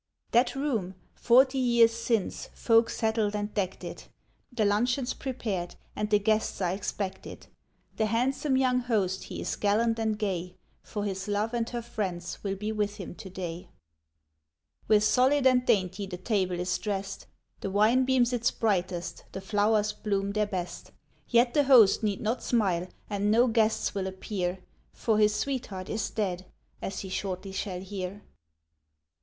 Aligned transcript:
That 0.31 0.55
room, 0.55 0.95
forty 1.13 1.59
years 1.59 1.91
since, 1.93 2.49
folk 2.55 2.89
settled 2.89 3.35
and 3.35 3.53
decked 3.53 3.83
it. 3.83 4.09
The 4.51 4.65
luncheon's 4.65 5.13
prepared, 5.13 5.75
and 5.95 6.09
the 6.09 6.17
guests 6.17 6.59
are 6.59 6.71
expected, 6.73 7.45
The 7.97 8.07
handsome 8.07 8.57
young 8.57 8.79
host 8.79 9.25
he 9.25 9.39
is 9.41 9.55
gallant 9.55 9.99
and 9.99 10.17
gay, 10.17 10.55
For 10.81 11.05
his 11.05 11.27
love 11.27 11.53
and 11.53 11.69
her 11.69 11.83
friends 11.83 12.43
will 12.43 12.55
be 12.55 12.71
with 12.71 12.95
him 12.95 13.13
today. 13.13 13.69
With 14.87 15.03
solid 15.03 15.45
and 15.45 15.67
dainty 15.67 16.07
the 16.07 16.17
table 16.17 16.59
is 16.59 16.79
drest, 16.79 17.27
The 17.59 17.69
wine 17.69 18.03
beams 18.03 18.33
its 18.33 18.49
brightest, 18.49 19.25
the 19.33 19.39
flowers 19.39 19.93
bloom 19.93 20.31
their 20.31 20.47
best; 20.47 20.89
Yet 21.27 21.53
the 21.53 21.65
host 21.65 22.01
need 22.01 22.21
not 22.21 22.41
smile, 22.41 22.87
and 23.07 23.29
no 23.29 23.45
guests 23.45 23.93
will 23.93 24.07
appear, 24.07 24.63
For 24.93 25.19
his 25.19 25.35
sweetheart 25.35 25.89
is 25.89 26.09
dead, 26.09 26.47
as 26.81 27.01
he 27.01 27.09
shortly 27.09 27.51
shall 27.51 27.81
hear. 27.81 28.23